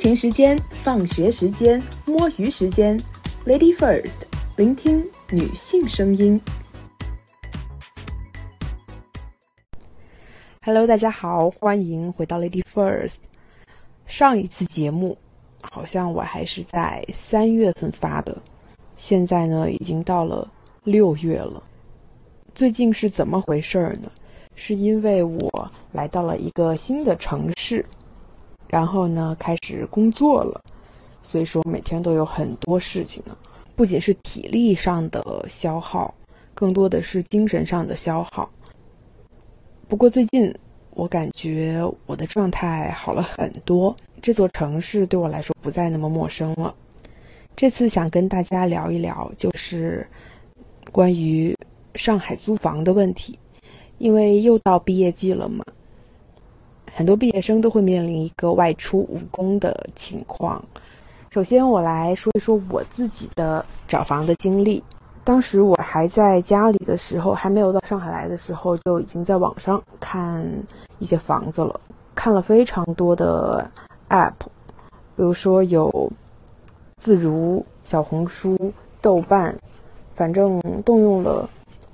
[0.00, 2.98] 勤时间、放学时间、摸鱼时间
[3.44, 4.14] ，Lady First，
[4.56, 6.40] 聆听女性声音。
[10.64, 13.16] Hello，大家好，欢迎回到 Lady First。
[14.06, 15.18] 上一次节目
[15.60, 18.34] 好像我还是在三月份发的，
[18.96, 20.50] 现在呢已经到了
[20.82, 21.62] 六月了。
[22.54, 24.10] 最近是怎么回事呢？
[24.54, 27.84] 是因为我来到了一个新的城市，
[28.70, 30.62] 然后呢开始工作了，
[31.22, 33.36] 所以说每天都有很多事情呢，
[33.74, 36.14] 不仅是体力上的消耗，
[36.54, 38.48] 更多的是精神上的消耗。
[39.88, 40.54] 不过最近
[40.90, 46.74] 我感觉我的状态好了很多，这座城市对我来说不再那么陌生了。
[47.56, 50.06] 这次想跟大家聊一聊，就是
[50.92, 51.54] 关于
[51.96, 53.36] 上海租房的问题。
[53.98, 55.62] 因为又到毕业季了嘛，
[56.94, 60.62] 很多毕业生都会面临一个外出务工的情况。
[61.30, 64.82] 首先，我来说一说我自己的找房的经历。
[65.22, 70.44] 当时我还在家里的时候，还没有到上海来的时候，就已经在网上看
[70.98, 71.80] 一些房子了，
[72.14, 73.70] 看了非常多的
[74.08, 74.32] app，
[75.14, 76.10] 比如说有
[76.96, 79.54] 自如、小红书、豆瓣，
[80.14, 81.48] 反正动用了。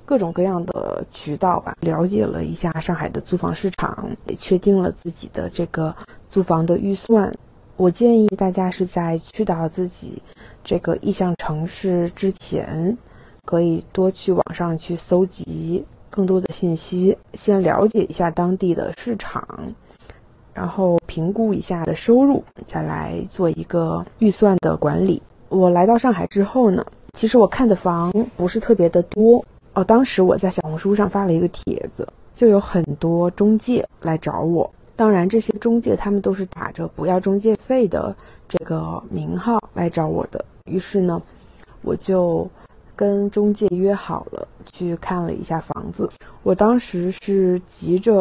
[0.06, 5.94] 各种各样的渠道吧，了解了一下上海的租房市场，也确定了自己的这个
[6.30, 7.30] 租房的预算。
[7.76, 10.22] 我建议大家是在去到自己
[10.64, 12.96] 这个意向城市之前，
[13.44, 19.46] 可以多去网上去搜集更多的信息，先了解一下当地的市场，
[20.54, 25.20] 然后评估一下的收入，再来做一个预算的管理。
[25.48, 29.44] 我来到上海之后呢，其实我看的房不是特别的多。
[29.76, 34.68] 哦，当时我在小红书上发了一个帖子，就有很多中介来找我。
[34.96, 38.16] 当然，这些中介他们都是打着不要中介费的
[38.48, 40.42] 这个名号来找我的。
[40.64, 41.20] 于是呢，
[41.82, 42.48] 我就
[42.96, 46.10] 跟中介约好了去看了一下房子。
[46.42, 48.18] 我当时是急着，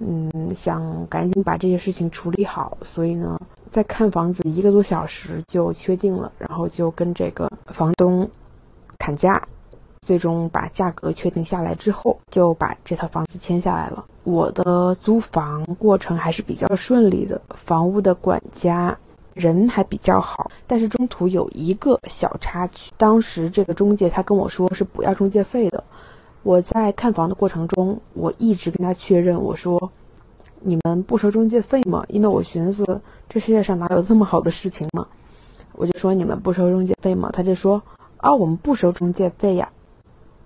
[0.00, 3.40] 嗯，想赶紧把这些事情处理好，所以呢，
[3.70, 8.28] 在看房子一个多小时就确定了，然后就跟这个房东
[8.98, 9.42] 砍价。
[10.04, 14.04] 最终把价格确定下来之后，就把这套房子签下来了。
[14.24, 18.96] 我的租房过程还是比较顺利的，房屋的管家
[19.32, 20.50] 人还比较好。
[20.66, 25.82] 但是中途有一个小插曲，当时这个中介他跟我说是不要中介费的。
[26.42, 29.90] 我在看房的过程中，我一直跟他确认，我说
[30.60, 32.04] 你们不收中介费吗？
[32.08, 35.06] 因为我寻思这世界上哪有这么好的事情嘛，
[35.72, 37.30] 我就说你们不收中介费吗？
[37.32, 37.82] 他就说
[38.18, 39.68] 啊，我们不收中介费呀。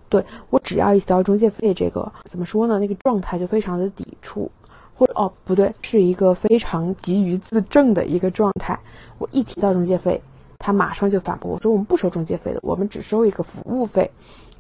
[0.09, 2.79] 对我只要一提到中介费，这个怎么说呢？
[2.79, 4.51] 那个状态就非常的抵触，
[4.95, 8.79] 或者哦不对，是一个非常急于自证的一个状态。
[9.19, 10.21] 我一提到中介费，
[10.59, 14.11] 他马上就反驳我说：“我们不收中介费的，我们只收一个服务费。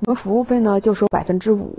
[0.01, 1.75] 我们服务费呢就收百分之五。”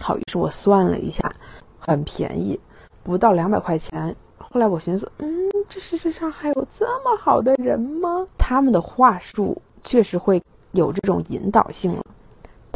[0.00, 1.32] 好，于是我算了一下，
[1.78, 2.58] 很便宜，
[3.02, 4.14] 不到两百块钱。
[4.38, 5.28] 后来我寻思，嗯，
[5.68, 8.26] 这世界上还有这么好的人吗？
[8.38, 12.04] 他们的话术确实会有这种引导性了。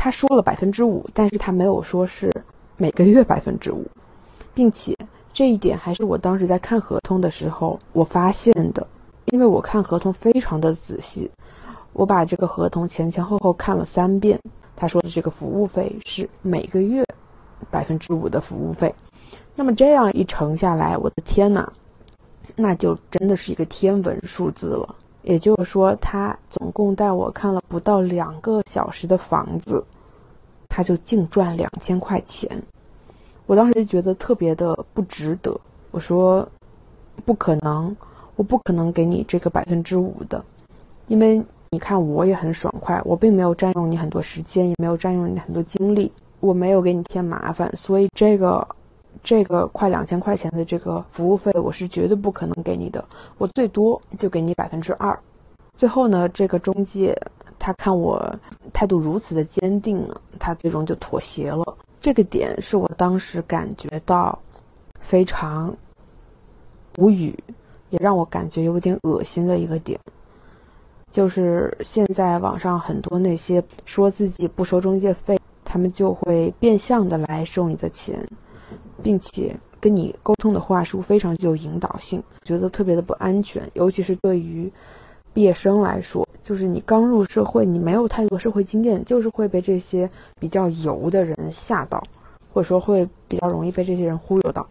[0.05, 2.31] 他说了百分之五，但是他没有说是
[2.77, 3.87] 每个月百分之五，
[4.53, 4.95] 并且
[5.33, 8.87] 这一点还是我当时在看合同的时候我发现的，
[9.33, 11.31] 因为我看合同非常的仔细，
[11.95, 14.39] 我把这个合同前前后后看了三遍。
[14.77, 17.03] 他说的这个服务费是每个月
[17.71, 18.95] 百分之五的服务费，
[19.55, 21.73] 那么这样一乘下来，我的天哪，
[22.57, 24.95] 那就真的是一个天文数字了。
[25.25, 29.85] 也就是说，他总共带我看了不到两个小时的房子。
[30.77, 32.51] 他就净赚两千块钱，
[33.47, 35.57] 我当时就觉得特别的不值得。
[35.93, 36.45] 我说，
[37.25, 37.97] 不可能，
[38.35, 40.45] 我不可能给你这个百分之五的，
[41.07, 46.11] 因为你看我也很爽快，我并没有占用你很多时间，也没有占用你很多精力，
[46.41, 48.67] 我没有给你添麻烦，所以这个
[49.25, 53.05] 这个快两千块钱的这个服务费，我是绝对不可能给你的，
[53.39, 55.19] 我最多就给你百分之二。
[55.77, 57.17] 最后呢，这个中介。
[57.57, 58.23] 他看我
[58.75, 60.07] 态度如此的坚定，
[60.39, 61.65] 他最终就妥协了。
[61.99, 64.39] 这个点是我当时感觉到
[65.01, 65.75] 非常
[66.99, 67.35] 无语，
[67.89, 69.99] 也让我感觉有点恶心的一个点，
[71.11, 78.29] 就是现在网上很多那些说自己不收中介费，他们就会变相的来收你的钱，
[79.05, 84.73] 并且跟你沟通的话术非常具有引导性，觉得特别的不安全，尤其是对于
[85.35, 86.27] 毕业生来说。
[86.43, 90.09] 就是你刚入社会，你没有太多社会经验，就是会被这些
[90.39, 92.03] 比较油的人吓到，
[92.53, 94.67] 或者说会比较容易被这些人忽悠到。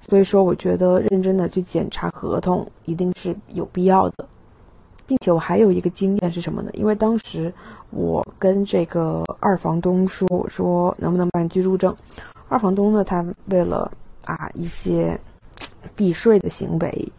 [0.00, 4.28] 所以说，我觉得认真的去检查合同一定是有必要的，
[5.06, 6.70] 并且我还有一个经验是什么呢？
[6.74, 7.52] 因为当时
[7.90, 11.96] 我跟这个二房东说，我说能不能办居住证，
[12.48, 13.90] 二房东呢，他为了
[14.24, 15.18] 啊一些
[15.94, 17.12] 避税的行为，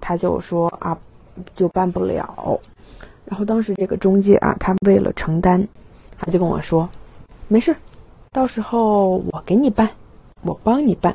[0.00, 0.96] 他就说啊
[1.54, 2.60] 就办不了。
[3.24, 5.66] 然后当时这个中介啊，他为了承担，
[6.18, 6.88] 他就跟我说，
[7.48, 7.74] 没事，
[8.32, 9.88] 到时候我给你办，
[10.42, 11.14] 我帮你办。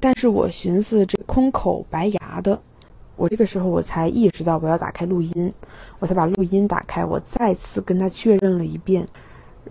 [0.00, 2.60] 但是我寻思这空口白牙的，
[3.16, 5.52] 我这个时候我才意识到我要打开录音，
[6.00, 9.06] 我才把录音打开，我再次跟他确认了一遍，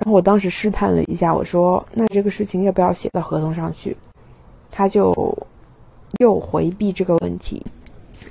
[0.04, 3.96] 然后我当时试探了一下，我说那这个事情要不要写到合同上去？
[4.72, 5.14] 他就
[6.20, 7.64] 又回避这个问题，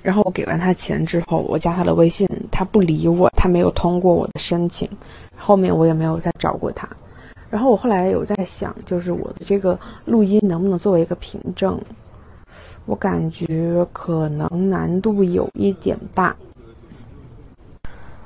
[0.03, 4.89] 然后我给完他钱之后，我加他的微信，他不理我，他没有通过我的申请，
[5.37, 6.89] 后面我也没有再找过他。
[7.49, 11.81] 然后我后来有在想，就是我的这个录音能不能作为一个凭证？
[12.87, 16.35] 我感觉可能难度有一点大，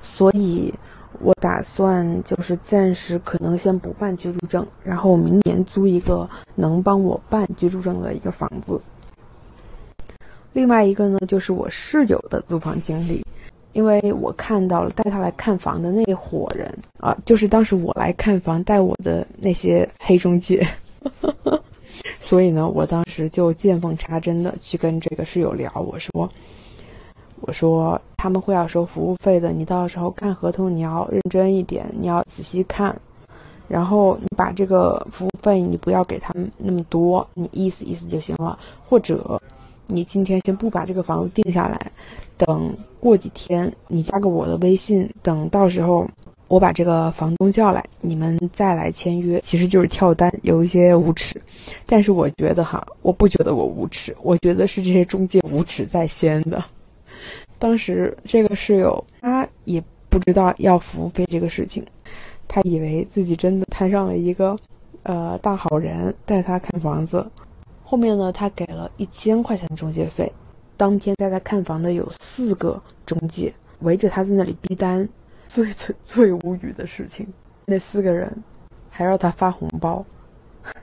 [0.00, 0.72] 所以
[1.20, 8.80] 我打算就是暂时可能先不办居住证，然后明年租一个能帮我办居住证的一个房子。
[10.52, 13.24] 另外一个呢，就是我室友的租房经历。
[13.72, 20.64] 因为我看到了带他来看房的那伙人啊，就是当时我来看房带我的那些黑中介，
[22.20, 26.30] 所以呢，我当时就见缝插针的去跟这个室友聊，我说，
[27.46, 32.94] 我说他们会要收服务费的，你到时候看合同你要认真一点，你要仔细看，
[33.68, 38.58] 然后你把这个服务费你不要给他们那么多，你意思意思就行了，
[38.88, 39.40] 或者
[39.86, 41.92] 你今天先不把这个房子定下来。
[42.38, 46.08] 等过几天，你加个我的微信，等到时候
[46.48, 51.40] 我把这个房东叫来，你们再来签约，其实就是跳单，有一些无耻。
[51.84, 56.64] 但是我觉得哈，我不觉得我无耻，我觉得是这些中介无耻在先的。
[57.64, 61.82] 当时这个室友他也不知道要服务费这个事情，
[62.46, 64.54] 他以为自己真的摊上了一个
[65.04, 67.26] 呃大好人带他看房子，
[67.82, 70.30] 后面呢，他给了一千块钱中介费。
[70.76, 75.08] 当天带他看房的有四个中介围着他在那里逼单，
[75.48, 77.26] 最最最无语的事情，
[77.64, 78.30] 那四个人
[78.90, 80.04] 还要他发红包，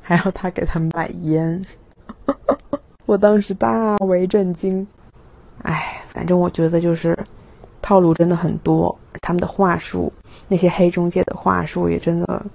[0.02, 1.64] 还要他给他买烟，
[3.06, 4.88] 我当时大为震惊。
[5.64, 7.18] 哎，反正我觉得就是
[7.82, 10.12] 套路真的很多，他们的话术，
[10.48, 12.46] 那些黑中介的话术也真的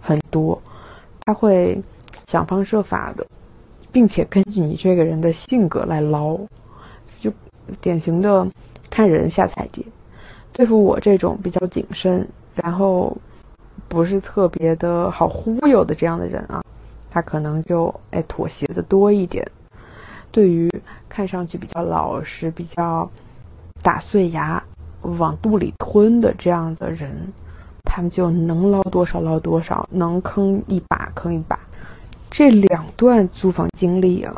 [0.00, 0.60] 很多，
[1.20, 1.80] 他会
[2.26, 3.26] 想方设法的，
[3.92, 6.38] 并且根据你这个人的性格来捞。
[7.20, 7.32] 就
[7.80, 8.46] 典型的
[8.90, 9.82] 看人下菜碟，
[10.52, 13.16] 对付我这种比较谨慎，然后
[13.88, 16.62] 不是特别的好忽悠的这样的人啊，
[17.10, 19.46] 他可能就哎妥协的多一点。
[20.30, 20.68] 对于
[21.14, 23.08] 看上去比较老实、比较
[23.82, 24.60] 打碎牙
[25.02, 27.32] 往肚里吞的这样的人，
[27.84, 31.56] 他们就能捞多少捞多少，能坑一把坑一把。
[32.28, 34.34] 这两段租房经历啊，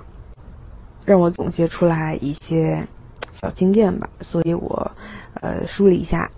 [1.06, 2.86] 让我总结出来一些。
[3.32, 4.90] 小经验吧，所以我，
[5.42, 6.30] 呃，梳理一下，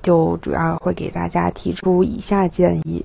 [0.00, 3.04] 就主要会给大家提出以下建议。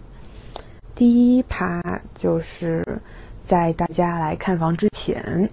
[0.93, 1.81] 第一趴
[2.13, 2.85] 就是
[3.43, 5.49] 在大家来看房之前，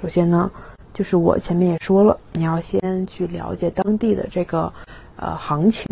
[0.00, 0.50] 首先呢，
[0.92, 4.72] 就是我前面也说了，你要先去了解当地的这个
[5.16, 5.86] 呃行情，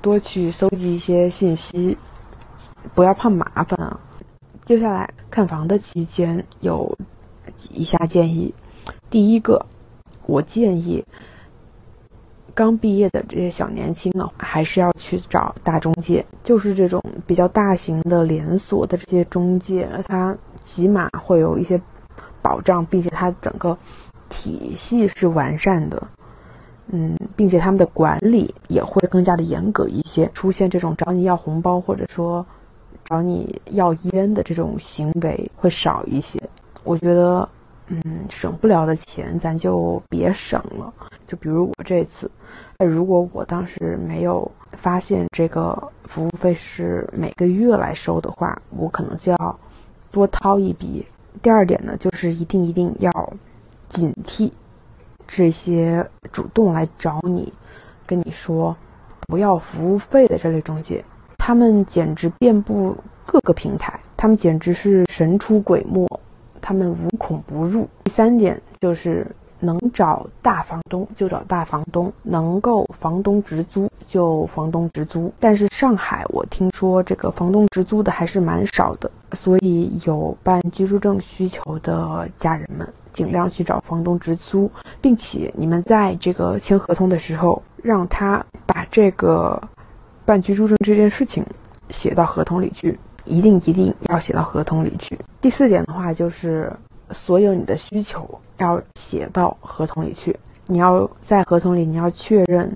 [0.00, 1.96] 多去搜集一些信息，
[2.94, 3.98] 不要怕麻烦啊。
[4.64, 6.96] 接下来看房的期间有
[7.70, 8.52] 以下建议。
[9.10, 9.64] 第一个，
[10.26, 11.04] 我建议
[12.54, 21.80] 刚毕业的这些小年轻呢，还是要去找大中介，就是这种比较大型的连锁的这些中介，它起码会有一些
[22.42, 23.76] 保障，并且它整个
[24.28, 26.02] 体系是完善的，
[26.88, 32.44] 嗯，并且他们的管理也会更加的严格一些，出现这种找你要红包或者说
[33.04, 36.38] 找你要烟的这种行为会少一些，
[36.84, 37.48] 我觉得。
[37.88, 40.90] 嗯，省不了的钱咱就别省了。
[41.26, 42.30] 就比如我这次，
[42.78, 49.58] 哎如果我当时没有发现这个服务费是每个月来收的话，我可能就要
[50.10, 51.04] 多掏一笔。
[51.40, 53.32] 第二点呢，就是一定一定要
[53.88, 54.50] 警惕
[55.26, 57.52] 这些主动来找你、
[58.06, 58.76] 跟你说
[59.28, 61.04] 不要服务费的这类中介，
[61.38, 66.06] 他们简直遍布各个平台，他们简直是神出鬼没。
[66.64, 67.88] 他们无孔不入。
[68.04, 69.26] 第三点就是
[69.58, 75.32] 能找大房东就找大房东，能够房东直租就房东直租。
[75.40, 89.58] 但是上海我听说这个房东直租的还是蛮少的，所以有办居住证需求的家人们尽量去找房东直租，并且你们在这个签合同的时候，让他把这个
[90.26, 91.42] 办居住证这件事情
[91.88, 95.18] 写到合同里去，一定一定要写到合同里去。
[95.40, 96.70] 第四点的话就是。
[97.14, 98.26] 所有你的需求
[98.56, 100.34] 要写到合同里去。
[100.66, 102.74] 你要在合同里，你要确认，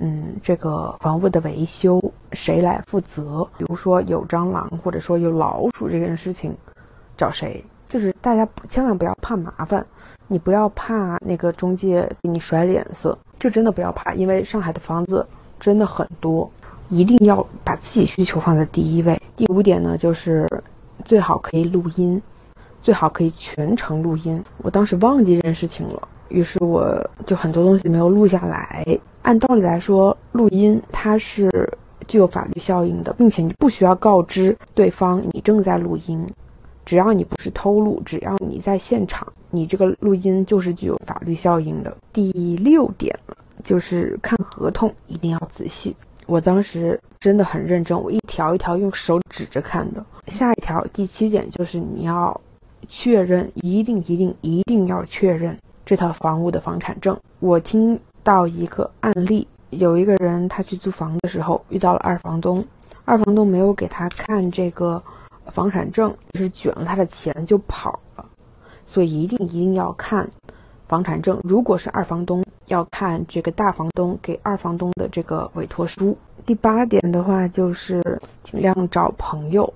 [0.00, 2.02] 嗯，这个房屋的维修
[2.32, 3.46] 谁来负责？
[3.58, 6.56] 比如说有蟑螂或者说有老鼠这件事情，
[7.16, 7.62] 找谁？
[7.86, 9.84] 就是大家千万不要怕麻烦，
[10.26, 15.26] 你不要怕那个中介给你甩脸色，这真的不要怕，因为上海的房子
[15.58, 16.50] 真的很多，
[16.88, 19.20] 一定要把自己需求放在第一位。
[19.36, 20.48] 第五点呢，就是
[21.04, 22.20] 最好可以录音。
[22.82, 24.42] 最好可以全程录音。
[24.62, 28.84] 我当时忘记这件事情了，于是我就很多东西没有录下来。
[29.22, 31.50] 按道理来说，录音它是
[32.08, 36.26] 具有法律效应的，并且你不需要告知对方你正在录音，
[36.86, 41.94] 只要你不是偷录，只要你在现场，你这个录音就是具有法律效应的。
[42.12, 43.14] 第六点
[43.62, 45.94] 就是看合同一定要仔细。
[46.26, 50.04] 我当时真的很认真，我一条一条用手指着看的。
[50.28, 52.40] 下一条第七点就是你要。
[52.88, 55.56] 确认一定一定一定要确认
[55.90, 57.18] 这套房屋的房产证。
[57.40, 62.64] 我听到一个案例，有一个人他去租房的时候遇到了二房东，
[63.04, 65.02] 二房东没有给他看这个
[65.46, 68.24] 房产证，就是卷了他的钱就跑了。
[68.86, 70.30] 所以一定一定要看
[70.86, 71.40] 房产证。
[71.42, 76.16] 如果是二房东，要看这个大房东给二房东的这个委托书。
[76.46, 78.00] 第八点的话就是
[78.44, 79.74] 尽量找朋友。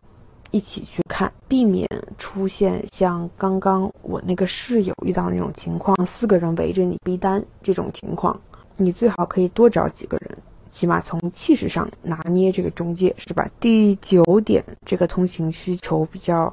[0.52, 1.84] 一起去看，避免
[2.16, 8.40] 出现像刚刚我那个室友遇到那种情况，四个人围着你逼单这种情况。
[8.76, 10.38] 你最好可以多找几个人，
[10.70, 13.50] 起码从气势上拿捏这个中介，是吧？
[13.58, 16.52] 第九点，这个通行需求比较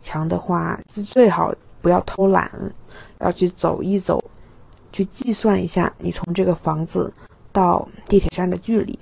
[0.00, 2.50] 强的话，最好不要偷懒，
[3.20, 4.24] 要去走一走，
[4.90, 7.12] 去计算一下你从这个房子
[7.52, 8.98] 到地铁站的距离。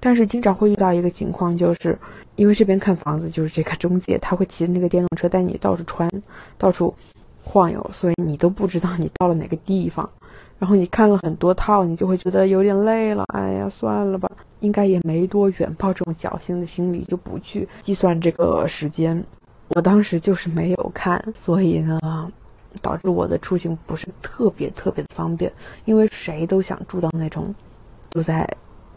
[0.00, 1.96] 但是经常会遇到一个情况，就是
[2.34, 6.10] 因为这边看房子就是这个中介，他会骑着那个电动车带你到处穿，
[6.58, 6.92] 到处
[7.44, 10.08] 晃悠，所以你都不知道你到了哪个地方。
[10.58, 13.24] 然后你看了很多套，你就会觉得有点累了。
[13.34, 14.28] 哎呀，算了吧，
[14.60, 19.22] 应该也没多远，抱这种侥幸的心理就不去计算这个时间。
[19.74, 22.00] 我当时就是没有看，所以呢，
[22.80, 25.52] 导致我的出行不是特别特别的方便，
[25.84, 27.54] 因为谁都想住到那种
[28.10, 28.48] 住在。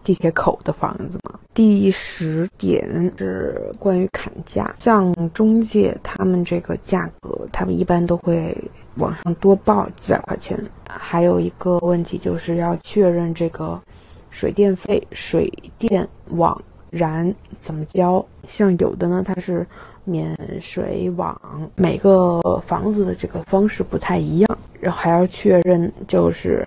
[0.03, 1.37] 地铁口的房子嘛。
[1.53, 7.26] 第十点是关于砍价，像中介他们这个价格，
[7.57, 8.55] 他们一般都会
[8.97, 10.55] 往上多报几百块钱。
[10.87, 13.81] 还有一个问题就是要确认这个
[14.29, 16.61] 水电费、水电网
[16.91, 18.23] 燃怎么交。
[18.47, 19.65] 像有的呢，它是
[20.03, 21.35] 免水网，
[21.75, 24.57] 每个房子的这个方式不太一样。
[24.79, 26.63] 然后还要确认就是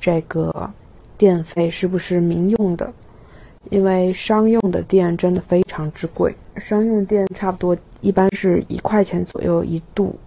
[0.00, 0.68] 这个。
[1.18, 2.92] 电费是不是民用的？
[3.70, 10.18] 因为商用的电真的非常之贵，商用电差不多一般是一块钱左右一度，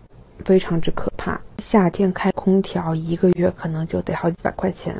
[0.43, 1.39] 非常之可怕。
[1.59, 4.95] 夏天开空调一个月可能就得好几百块钱。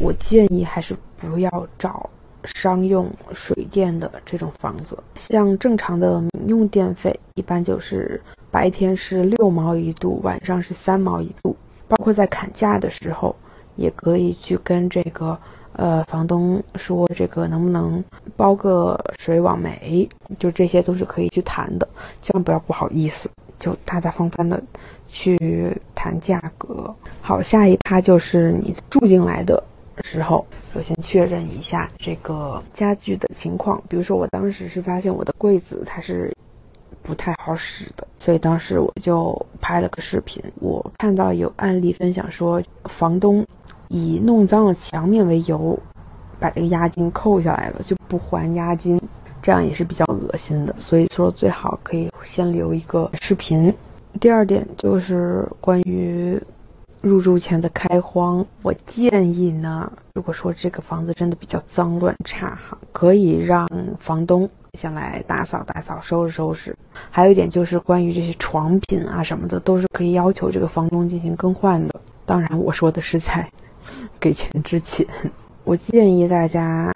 [0.00, 2.08] 我建议还是不要找
[2.44, 4.98] 商用水电的这种房子。
[5.14, 8.20] 像正常的民用电费，一般就是
[8.50, 11.56] 白天是六毛一度，晚上是三毛一度，
[11.86, 13.34] 包括在砍价的时候。
[13.76, 15.38] 也可以去跟这个
[15.74, 18.02] 呃房东说，这个能不能
[18.34, 20.08] 包个水网煤，
[20.38, 21.86] 就这些都是可以去谈的，
[22.22, 24.62] 千万不要不好意思，就大大方方的
[25.08, 26.94] 去谈价格。
[27.20, 29.62] 好，下一趴就是你住进来的
[30.02, 30.44] 时候，
[30.74, 33.82] 首先确认一下这个家具的情况。
[33.88, 36.32] 比如说，我当时是发现我的柜子它是
[37.02, 40.42] 不太好使的，所以当时我就拍了个视频。
[40.60, 43.46] 我看到有案例分享说，房东。
[43.88, 45.78] 以弄脏了墙面为由，
[46.40, 49.00] 把这个押金扣下来了，就不还押金，
[49.46, 50.74] 这样也是比较恶心的。
[50.76, 53.72] 所以说，最好可以先留一个视频。
[54.18, 56.36] 第二点就是关于
[57.00, 63.68] 入住前的开荒，我建议呢，如果说这个房子真的比较脏乱差哈，可以让
[64.00, 66.76] 房东先来打扫打扫、收拾收拾。
[67.08, 72.00] 还有一点就是关于这些床品啊什么的，都是可以要求这个房东进行更换的。
[72.24, 73.48] 当然，我说的是在。
[74.18, 75.06] 给钱之前，
[75.62, 76.92] 我建议大家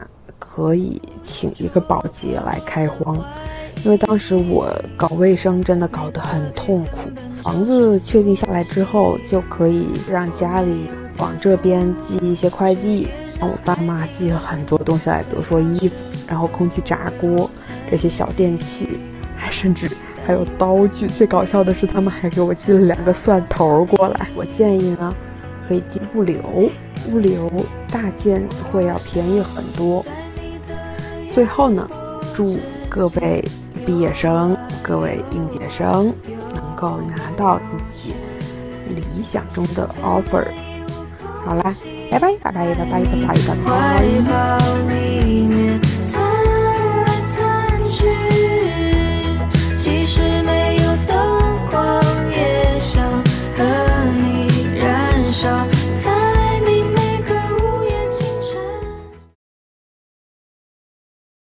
[0.53, 3.17] 可以请一个保洁来开荒，
[3.85, 6.99] 因为当时我搞卫生真的搞得很痛苦。
[7.41, 15.95] 房子确定下来之后，就可以让家里往这边寄一些快递，让我爸妈寄了很多东西来，比如说衣服，
[16.27, 17.49] 然后空气炸锅
[17.89, 18.99] 这些小电器，
[19.37, 19.89] 还甚至
[20.27, 21.07] 还有刀具。
[21.07, 24.27] 最搞笑的是，他们还给我寄了两个蒜头过来。
[24.35, 25.15] 我建议呢，
[25.69, 26.43] 可以寄物流，
[27.11, 27.49] 物流
[27.89, 30.05] 大件会要便宜很多。
[31.33, 31.89] 最后呢，
[32.35, 32.59] 祝
[32.89, 33.45] 各位
[33.87, 36.13] 毕业生、各位应届生
[36.55, 38.15] 能够拿到自己
[38.89, 40.45] 理想中的 offer。
[41.45, 41.75] 好啦，
[42.11, 45.20] 拜拜，拜拜，拜拜，拜拜，拜拜。